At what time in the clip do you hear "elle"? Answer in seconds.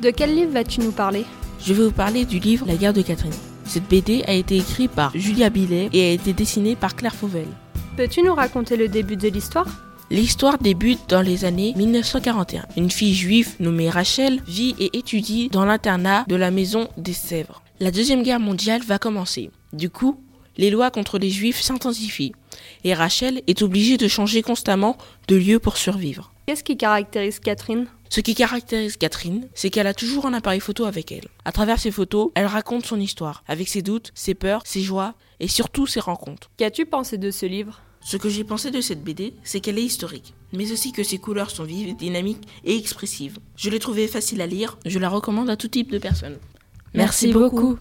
31.12-31.28, 32.34-32.46